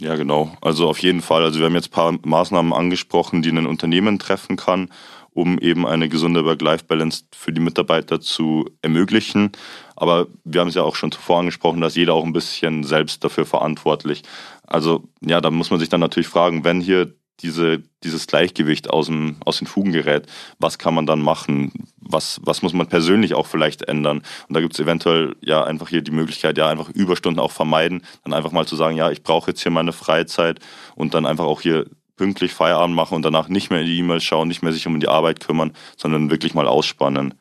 [0.00, 0.52] Ja, genau.
[0.60, 1.44] Also auf jeden Fall.
[1.44, 4.90] Also wir haben jetzt ein paar Maßnahmen angesprochen, die ein Unternehmen treffen kann,
[5.30, 9.52] um eben eine gesunde Work-Life-Balance für die Mitarbeiter zu ermöglichen.
[9.94, 13.22] Aber wir haben es ja auch schon zuvor angesprochen, dass jeder auch ein bisschen selbst
[13.22, 14.22] dafür verantwortlich.
[14.66, 19.06] Also ja, da muss man sich dann natürlich fragen, wenn hier diese, dieses Gleichgewicht aus,
[19.06, 20.26] dem, aus den Fugen gerät,
[20.58, 21.72] was kann man dann machen?
[22.00, 24.22] Was, was muss man persönlich auch vielleicht ändern?
[24.48, 28.04] Und da gibt es eventuell ja einfach hier die Möglichkeit, ja einfach Überstunden auch vermeiden,
[28.22, 30.60] dann einfach mal zu sagen, ja, ich brauche jetzt hier meine Freizeit
[30.94, 34.22] und dann einfach auch hier pünktlich Feierabend machen und danach nicht mehr in die E-Mails
[34.22, 37.34] schauen, nicht mehr sich um die Arbeit kümmern, sondern wirklich mal ausspannen.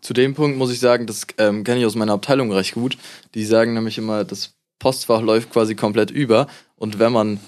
[0.00, 2.96] Zu dem Punkt muss ich sagen, das ähm, kenne ich aus meiner Abteilung recht gut.
[3.34, 7.40] Die sagen nämlich immer, das Postfach läuft quasi komplett über und wenn man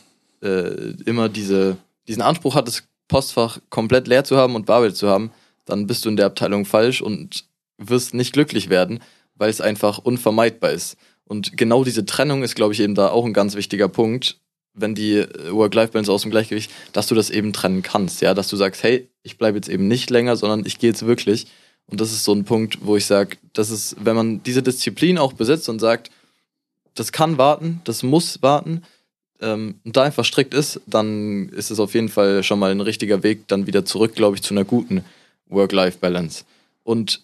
[0.47, 1.77] äh, immer diese,
[2.09, 5.31] diesen Anspruch hat, das Postfach komplett leer zu haben und bearbeitet zu haben,
[5.65, 7.45] dann bist du in der Abteilung falsch und
[7.79, 9.01] wirst nicht glücklich werden,
[9.35, 10.97] weil es einfach unvermeidbar ist.
[11.25, 14.39] Und genau diese Trennung ist, glaube ich, eben da auch ein ganz wichtiger Punkt,
[14.75, 18.57] wenn die Work-Life-Balance aus dem Gleichgewicht, dass du das eben trennen kannst, ja, dass du
[18.57, 21.47] sagst, hey, ich bleibe jetzt eben nicht länger, sondern ich gehe jetzt wirklich.
[21.87, 25.19] Und das ist so ein Punkt, wo ich sage, das ist, wenn man diese Disziplin
[25.19, 26.11] auch besitzt und sagt,
[26.95, 28.83] das kann warten, das muss warten,
[29.41, 32.81] ähm, und da einfach strikt ist, dann ist es auf jeden Fall schon mal ein
[32.81, 35.05] richtiger Weg, dann wieder zurück, glaube ich, zu einer guten
[35.49, 36.45] Work-Life-Balance.
[36.85, 37.23] Und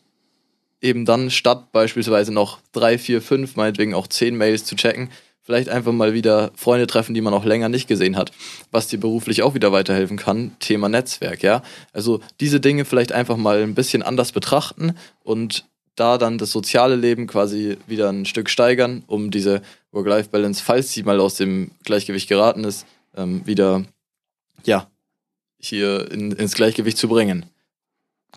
[0.80, 5.10] eben dann statt beispielsweise noch drei, vier, fünf, meinetwegen auch zehn Mails zu checken,
[5.42, 8.32] vielleicht einfach mal wieder Freunde treffen, die man auch länger nicht gesehen hat,
[8.70, 10.56] was dir beruflich auch wieder weiterhelfen kann.
[10.60, 11.62] Thema Netzwerk, ja.
[11.92, 15.64] Also diese Dinge vielleicht einfach mal ein bisschen anders betrachten und
[15.96, 21.02] da dann das soziale Leben quasi wieder ein Stück steigern, um diese Work-Life-Balance, falls sie
[21.02, 23.84] mal aus dem Gleichgewicht geraten ist, ähm, wieder
[24.64, 24.90] ja
[25.58, 27.46] hier in, ins Gleichgewicht zu bringen.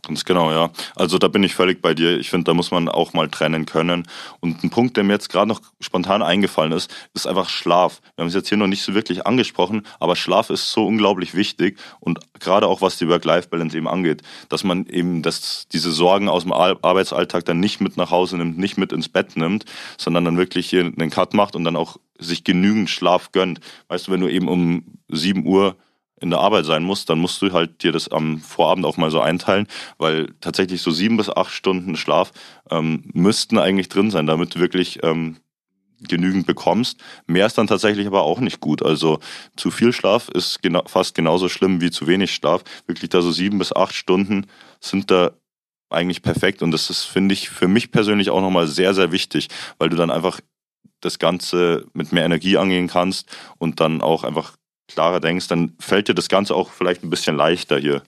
[0.07, 0.69] Ganz genau, ja.
[0.95, 2.19] Also da bin ich völlig bei dir.
[2.19, 4.07] Ich finde, da muss man auch mal trennen können.
[4.39, 8.01] Und ein Punkt, der mir jetzt gerade noch spontan eingefallen ist, ist einfach Schlaf.
[8.15, 11.33] Wir haben es jetzt hier noch nicht so wirklich angesprochen, aber Schlaf ist so unglaublich
[11.33, 16.29] wichtig und gerade auch was die Work-Life-Balance eben angeht, dass man eben das, diese Sorgen
[16.29, 19.65] aus dem Arbeitsalltag dann nicht mit nach Hause nimmt, nicht mit ins Bett nimmt,
[19.97, 23.59] sondern dann wirklich hier einen Cut macht und dann auch sich genügend Schlaf gönnt.
[23.87, 25.75] Weißt du, wenn du eben um 7 Uhr
[26.21, 29.11] in der Arbeit sein musst, dann musst du halt dir das am Vorabend auch mal
[29.11, 32.31] so einteilen, weil tatsächlich so sieben bis acht Stunden Schlaf
[32.71, 35.37] ähm, müssten eigentlich drin sein, damit du wirklich ähm,
[35.99, 37.01] genügend bekommst.
[37.27, 38.83] Mehr ist dann tatsächlich aber auch nicht gut.
[38.83, 39.19] Also
[39.55, 42.63] zu viel Schlaf ist gena fast genauso schlimm wie zu wenig Schlaf.
[42.87, 44.47] Wirklich da so sieben bis acht Stunden
[44.79, 45.31] sind da
[45.89, 49.49] eigentlich perfekt und das ist, finde ich, für mich persönlich auch nochmal sehr, sehr wichtig,
[49.77, 50.41] weil du dann einfach
[50.99, 54.55] das Ganze mit mehr Energie angehen kannst und dann auch einfach
[54.87, 58.03] klarer denkst, dann fällt dir das Ganze auch vielleicht ein bisschen leichter hier.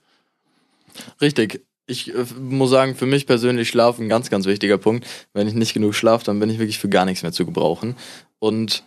[1.22, 1.62] Richtig.
[1.86, 5.08] Ich äh, muss sagen, für mich persönlich Schlaf ein ganz, ganz wichtiger Punkt.
[5.34, 7.96] Wenn ich nicht genug schlafe, dann bin ich wirklich für gar nichts mehr zu gebrauchen.
[8.40, 8.84] Und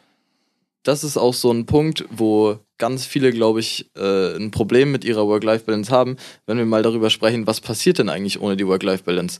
[0.82, 5.04] das ist auch so ein Punkt, wo ganz viele, glaube ich, äh, ein Problem mit
[5.04, 9.38] ihrer Work-Life-Balance haben, wenn wir mal darüber sprechen, was passiert denn eigentlich ohne die Work-Life-Balance?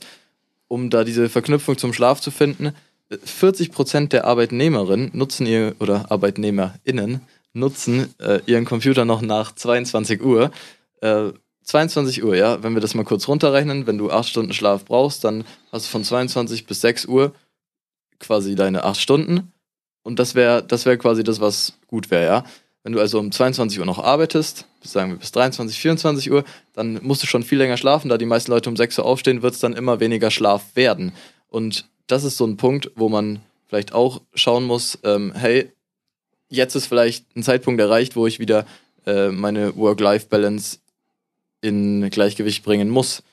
[0.67, 2.73] Um da diese Verknüpfung zum Schlaf zu finden,
[3.23, 7.21] 40 Prozent der Arbeitnehmerinnen nutzen ihr oder ArbeitnehmerInnen
[7.53, 10.51] nutzen äh, ihren Computer noch nach 22 Uhr.
[11.01, 11.31] Äh,
[11.63, 15.23] 22 Uhr, ja, wenn wir das mal kurz runterrechnen, wenn du 8 Stunden Schlaf brauchst,
[15.23, 17.33] dann hast du von 22 bis 6 Uhr
[18.19, 19.53] quasi deine 8 Stunden.
[20.03, 22.43] Und das wäre das wär quasi das, was gut wäre, ja.
[22.83, 26.99] Wenn du also um 22 Uhr noch arbeitest, sagen wir bis 23, 24 Uhr, dann
[27.03, 28.09] musst du schon viel länger schlafen.
[28.09, 31.11] Da die meisten Leute um 6 Uhr aufstehen, wird es dann immer weniger Schlaf werden.
[31.47, 35.71] Und das ist so ein Punkt, wo man vielleicht auch schauen muss, ähm, hey,
[36.51, 38.65] jetzt ist vielleicht ein Zeitpunkt erreicht, wo ich wieder
[39.05, 40.79] äh, meine Work-Life-Balance
[41.61, 43.23] in Gleichgewicht bringen muss.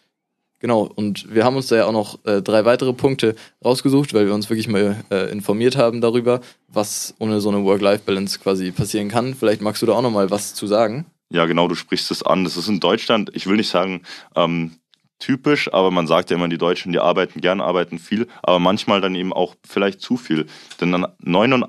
[0.60, 4.26] Genau, und wir haben uns da ja auch noch äh, drei weitere Punkte rausgesucht, weil
[4.26, 9.08] wir uns wirklich mal äh, informiert haben darüber, was ohne so eine Work-Life-Balance quasi passieren
[9.08, 9.34] kann.
[9.34, 11.06] Vielleicht magst du da auch nochmal was zu sagen.
[11.30, 12.42] Ja, genau, du sprichst es an.
[12.42, 14.02] Das ist in Deutschland, ich will nicht sagen,
[14.34, 14.72] ähm,
[15.20, 19.00] typisch, aber man sagt ja immer, die Deutschen, die arbeiten gern, arbeiten viel, aber manchmal
[19.00, 20.46] dann eben auch vielleicht zu viel.
[20.80, 21.68] Denn dann 89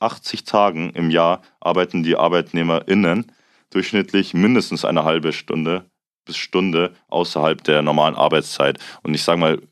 [0.00, 3.32] 80 Tagen im Jahr arbeiten die ArbeitnehmerInnen
[3.70, 5.84] durchschnittlich mindestens eine halbe Stunde
[6.24, 8.78] bis Stunde außerhalb der normalen Arbeitszeit.
[9.02, 9.62] Und ich sage mal,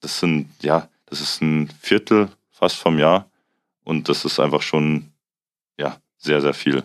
[0.00, 3.30] das sind, ja, das ist ein Viertel fast vom Jahr.
[3.84, 5.12] Und das ist einfach schon,
[5.78, 6.84] ja, sehr, sehr viel.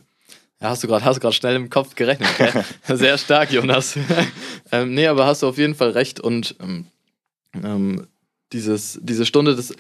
[0.62, 2.30] Ja, hast du gerade schnell im Kopf gerechnet.
[2.88, 3.98] sehr stark, Jonas.
[4.72, 6.20] ähm, nee, aber hast du auf jeden Fall recht.
[6.20, 6.88] Und ähm,
[7.54, 8.08] ähm
[8.52, 9.74] dieses, diese Stunde, das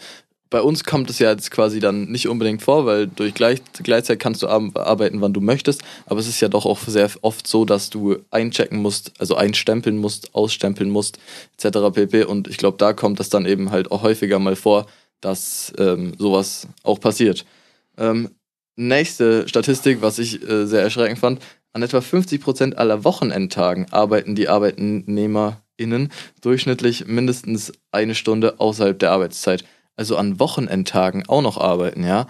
[0.56, 4.20] bei uns kommt es ja jetzt quasi dann nicht unbedingt vor, weil durch Gleich Gleitzeit
[4.20, 5.82] kannst du arbeiten, wann du möchtest.
[6.06, 9.98] Aber es ist ja doch auch sehr oft so, dass du einchecken musst, also einstempeln
[9.98, 11.20] musst, ausstempeln musst,
[11.58, 11.94] etc.
[11.94, 12.24] pp.
[12.24, 14.86] Und ich glaube, da kommt es dann eben halt auch häufiger mal vor,
[15.20, 17.44] dass ähm, sowas auch passiert.
[17.98, 18.30] Ähm,
[18.78, 21.42] nächste Statistik, was ich äh, sehr erschreckend fand,
[21.74, 29.12] an etwa 50 Prozent aller Wochenendtagen arbeiten die ArbeitnehmerInnen durchschnittlich mindestens eine Stunde außerhalb der
[29.12, 29.66] Arbeitszeit.
[29.96, 32.28] Also an Wochenendtagen auch noch arbeiten, ja.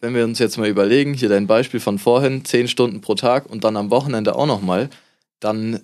[0.00, 3.46] Wenn wir uns jetzt mal überlegen, hier dein Beispiel von vorhin, 10 Stunden pro Tag
[3.46, 4.90] und dann am Wochenende auch nochmal,
[5.40, 5.80] dann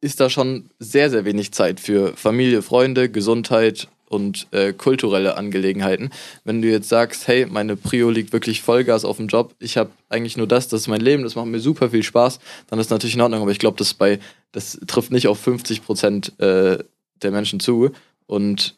[0.00, 6.10] ist da schon sehr, sehr wenig Zeit für Familie, Freunde, Gesundheit und äh, kulturelle Angelegenheiten.
[6.44, 9.90] Wenn du jetzt sagst, hey, meine Prio liegt wirklich Vollgas auf dem Job, ich habe
[10.08, 12.90] eigentlich nur das, das ist mein Leben, das macht mir super viel Spaß, dann ist
[12.90, 13.42] natürlich in Ordnung.
[13.42, 13.96] Aber ich glaube, das
[14.52, 16.78] das trifft nicht auf 50 Prozent äh,
[17.22, 17.90] der Menschen zu.
[18.26, 18.76] Und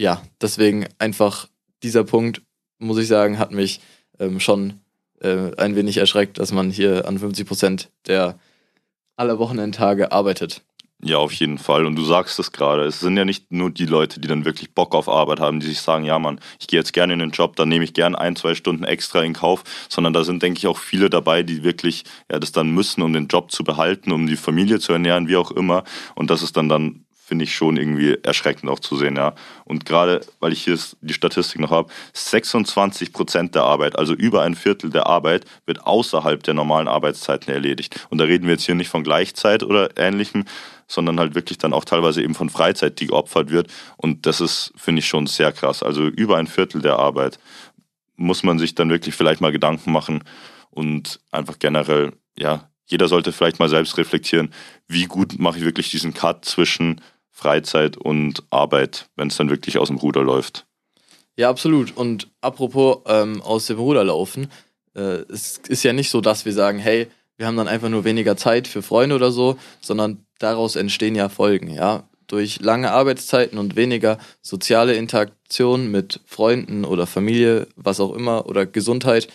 [0.00, 1.46] ja, deswegen einfach
[1.82, 2.40] dieser Punkt,
[2.78, 3.80] muss ich sagen, hat mich
[4.18, 4.80] ähm, schon
[5.20, 8.38] äh, ein wenig erschreckt, dass man hier an 50 Prozent der
[9.16, 10.62] aller Wochenendtage arbeitet.
[11.02, 11.84] Ja, auf jeden Fall.
[11.84, 12.84] Und du sagst es gerade.
[12.84, 15.66] Es sind ja nicht nur die Leute, die dann wirklich Bock auf Arbeit haben, die
[15.66, 18.18] sich sagen, ja Mann, ich gehe jetzt gerne in den Job, dann nehme ich gerne
[18.18, 21.62] ein, zwei Stunden extra in Kauf, sondern da sind, denke ich, auch viele dabei, die
[21.62, 25.28] wirklich ja, das dann müssen, um den Job zu behalten, um die Familie zu ernähren,
[25.28, 25.84] wie auch immer.
[26.14, 29.36] Und das ist dann dann finde ich schon irgendwie erschreckend auch zu sehen, ja.
[29.64, 34.42] Und gerade, weil ich hier die Statistik noch habe, 26 Prozent der Arbeit, also über
[34.42, 38.04] ein Viertel der Arbeit, wird außerhalb der normalen Arbeitszeiten erledigt.
[38.10, 40.44] Und da reden wir jetzt hier nicht von Gleichzeit oder ähnlichem,
[40.88, 43.70] sondern halt wirklich dann auch teilweise eben von Freizeit, die geopfert wird.
[43.96, 45.84] Und das ist, finde ich, schon sehr krass.
[45.84, 47.38] Also über ein Viertel der Arbeit
[48.16, 50.24] muss man sich dann wirklich vielleicht mal Gedanken machen
[50.70, 54.52] und einfach generell, ja, jeder sollte vielleicht mal selbst reflektieren,
[54.88, 57.00] wie gut mache ich wirklich diesen Cut zwischen
[57.40, 60.66] Freizeit und Arbeit, wenn es dann wirklich aus dem Ruder läuft.
[61.38, 61.96] Ja, absolut.
[61.96, 64.50] Und apropos ähm, aus dem Ruder laufen,
[64.94, 67.06] äh, es ist ja nicht so, dass wir sagen, hey,
[67.38, 71.30] wir haben dann einfach nur weniger Zeit für Freunde oder so, sondern daraus entstehen ja
[71.30, 72.04] Folgen, ja.
[72.26, 78.66] Durch lange Arbeitszeiten und weniger soziale Interaktion mit Freunden oder Familie, was auch immer, oder
[78.66, 79.28] Gesundheit,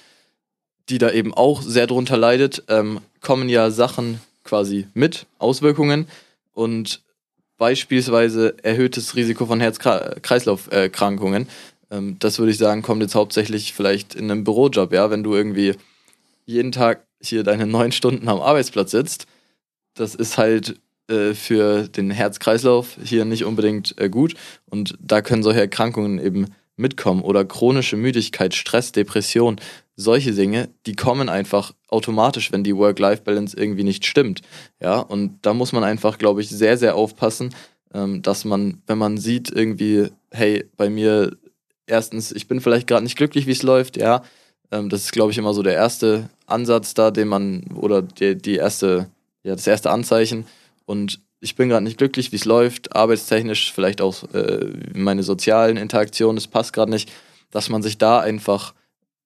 [0.89, 6.07] die da eben auch sehr drunter leidet, ähm, kommen ja Sachen quasi mit, Auswirkungen.
[6.53, 7.01] Und
[7.57, 11.47] beispielsweise erhöhtes Risiko von Herz-Kreislauf-Erkrankungen.
[11.91, 15.35] Ähm, das würde ich sagen, kommt jetzt hauptsächlich vielleicht in einem Bürojob, ja, wenn du
[15.35, 15.75] irgendwie
[16.45, 19.25] jeden Tag hier deine neun Stunden am Arbeitsplatz sitzt.
[19.95, 24.35] Das ist halt äh, für den Herz-Kreislauf hier nicht unbedingt äh, gut
[24.69, 29.59] und da können solche Erkrankungen eben mitkommen oder chronische Müdigkeit, Stress, Depression,
[29.95, 34.41] solche Dinge, die kommen einfach automatisch, wenn die Work-Life-Balance irgendwie nicht stimmt.
[34.81, 37.55] Ja, und da muss man einfach, glaube ich, sehr, sehr aufpassen,
[37.93, 41.37] ähm, dass man, wenn man sieht irgendwie, hey, bei mir,
[41.87, 44.21] erstens, ich bin vielleicht gerade nicht glücklich, wie es läuft, ja,
[44.71, 48.35] ähm, das ist, glaube ich, immer so der erste Ansatz da, den man, oder die,
[48.37, 49.09] die erste,
[49.43, 50.45] ja, das erste Anzeichen.
[50.85, 55.77] Und ich bin gerade nicht glücklich, wie es läuft, arbeitstechnisch, vielleicht auch äh, meine sozialen
[55.77, 57.11] Interaktionen, es passt gerade nicht,
[57.51, 58.73] dass man sich da einfach,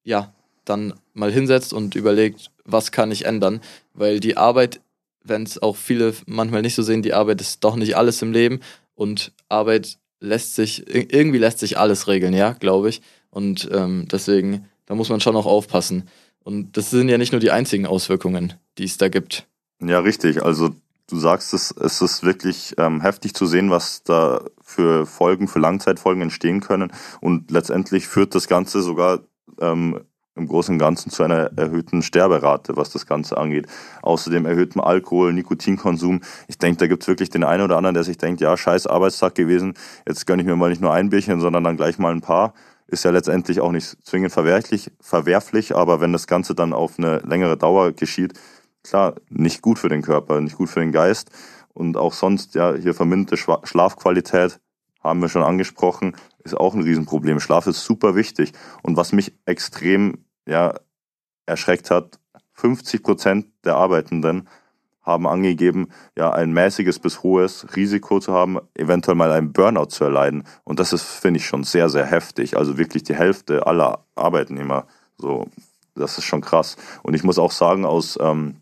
[0.03, 0.33] ja,
[0.65, 3.61] dann mal hinsetzt und überlegt, was kann ich ändern,
[3.93, 4.81] weil die Arbeit,
[5.23, 8.33] wenn es auch viele manchmal nicht so sehen, die Arbeit ist doch nicht alles im
[8.33, 8.59] Leben
[8.95, 13.01] und Arbeit lässt sich, irgendwie lässt sich alles regeln, ja, glaube ich.
[13.29, 16.09] Und ähm, deswegen, da muss man schon auch aufpassen.
[16.43, 19.47] Und das sind ja nicht nur die einzigen Auswirkungen, die es da gibt.
[19.81, 20.43] Ja, richtig.
[20.43, 20.75] Also
[21.09, 25.59] du sagst es, es ist wirklich ähm, heftig zu sehen, was da für Folgen, für
[25.59, 26.91] Langzeitfolgen entstehen können.
[27.19, 29.19] Und letztendlich führt das Ganze sogar
[29.59, 29.99] ähm,
[30.35, 33.67] im Großen und Ganzen zu einer erhöhten Sterberate, was das Ganze angeht.
[34.01, 36.21] Außerdem erhöhtem Alkohol, Nikotinkonsum.
[36.47, 38.87] Ich denke, da gibt es wirklich den einen oder anderen, der sich denkt, ja, scheiß
[38.87, 39.73] Arbeitstag gewesen,
[40.07, 42.53] jetzt gönne ich mir mal nicht nur ein Bierchen, sondern dann gleich mal ein paar.
[42.87, 47.17] Ist ja letztendlich auch nicht zwingend verwerflich, verwerflich, aber wenn das Ganze dann auf eine
[47.19, 48.33] längere Dauer geschieht,
[48.83, 51.31] klar, nicht gut für den Körper, nicht gut für den Geist
[51.73, 54.59] und auch sonst, ja, hier verminderte Schlafqualität,
[55.01, 57.39] haben wir schon angesprochen, ist auch ein Riesenproblem.
[57.39, 58.51] Schlaf ist super wichtig.
[58.83, 60.73] Und was mich extrem, ja,
[61.45, 62.19] erschreckt hat,
[62.53, 64.49] 50 Prozent der Arbeitenden
[65.01, 65.87] haben angegeben,
[66.17, 70.43] ja, ein mäßiges bis hohes Risiko zu haben, eventuell mal einen Burnout zu erleiden.
[70.65, 72.57] Und das ist, finde ich, schon sehr, sehr heftig.
[72.57, 74.85] Also wirklich die Hälfte aller Arbeitnehmer.
[75.17, 75.47] So,
[75.95, 76.75] das ist schon krass.
[77.01, 78.57] Und ich muss auch sagen, aus ähm,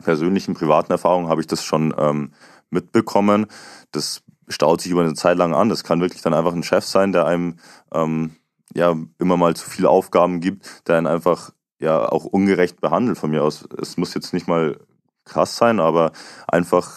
[0.00, 2.32] persönlichen, privaten Erfahrungen habe ich das schon ähm,
[2.70, 3.46] mitbekommen.
[3.92, 5.68] Das staut sich über eine Zeit lang an.
[5.68, 7.56] Das kann wirklich dann einfach ein Chef sein, der einem
[7.92, 8.36] ähm,
[8.74, 13.30] ja immer mal zu viele Aufgaben gibt, der einen einfach ja auch ungerecht behandelt von
[13.30, 13.66] mir aus.
[13.80, 14.78] Es muss jetzt nicht mal
[15.24, 16.12] krass sein, aber
[16.46, 16.90] einfach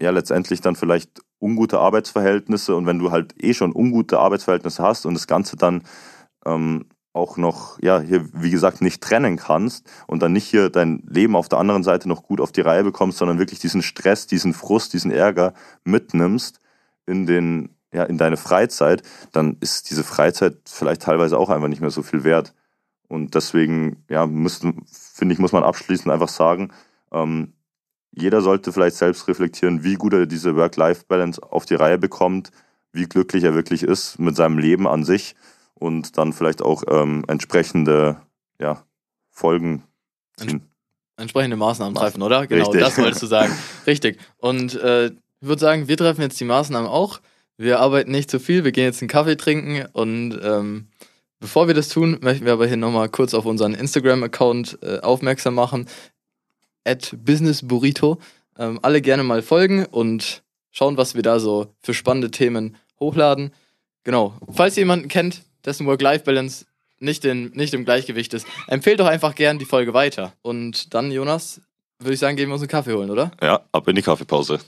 [0.00, 5.06] ja letztendlich dann vielleicht ungute Arbeitsverhältnisse und wenn du halt eh schon ungute Arbeitsverhältnisse hast
[5.06, 5.82] und das Ganze dann
[6.44, 6.86] ähm,
[7.18, 11.36] auch noch, ja, hier, wie gesagt, nicht trennen kannst und dann nicht hier dein Leben
[11.36, 14.54] auf der anderen Seite noch gut auf die Reihe bekommst, sondern wirklich diesen Stress, diesen
[14.54, 15.52] Frust, diesen Ärger
[15.84, 16.60] mitnimmst
[17.06, 19.02] in den, ja, in deine Freizeit,
[19.32, 22.54] dann ist diese Freizeit vielleicht teilweise auch einfach nicht mehr so viel wert.
[23.08, 26.70] Und deswegen, ja, finde ich, muss man abschließend einfach sagen,
[27.12, 27.54] ähm,
[28.12, 32.50] jeder sollte vielleicht selbst reflektieren, wie gut er diese Work-Life-Balance auf die Reihe bekommt,
[32.92, 35.34] wie glücklich er wirklich ist mit seinem Leben an sich
[35.78, 38.20] und dann vielleicht auch ähm, entsprechende
[38.60, 38.84] ja,
[39.30, 39.84] Folgen
[40.36, 40.62] ziehen.
[41.16, 42.46] Entsprechende Maßnahmen treffen, oder?
[42.46, 42.80] Genau, Richtig.
[42.80, 43.52] das wolltest du sagen.
[43.86, 44.18] Richtig.
[44.36, 47.20] Und äh, ich würde sagen, wir treffen jetzt die Maßnahmen auch.
[47.56, 50.86] Wir arbeiten nicht zu viel, wir gehen jetzt einen Kaffee trinken und ähm,
[51.40, 55.54] bevor wir das tun, möchten wir aber hier nochmal kurz auf unseren Instagram-Account äh, aufmerksam
[55.54, 55.88] machen.
[56.84, 58.18] At businessburrito.
[58.56, 63.52] Ähm, alle gerne mal folgen und schauen, was wir da so für spannende Themen hochladen.
[64.04, 64.34] Genau.
[64.52, 66.66] Falls ihr jemanden kennt, dessen Work-Life-Balance
[67.00, 70.32] nicht, nicht im Gleichgewicht ist, empfehlt doch einfach gern die Folge weiter.
[70.42, 71.60] Und dann, Jonas,
[71.98, 73.30] würde ich sagen, gehen wir uns einen Kaffee holen, oder?
[73.40, 74.58] Ja, ab in die Kaffeepause.